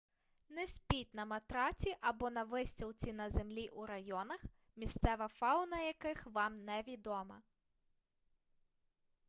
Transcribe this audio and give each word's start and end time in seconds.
не 0.49 0.67
спіть 0.67 1.13
на 1.13 1.25
матраці 1.25 1.95
або 2.01 2.29
на 2.29 2.43
вистілці 2.43 3.13
на 3.13 3.29
землі 3.29 3.69
у 3.69 3.85
районах 3.85 4.39
місцева 4.75 5.27
фауна 5.27 5.79
яких 5.83 6.25
вам 6.27 6.65
невідома 6.65 7.41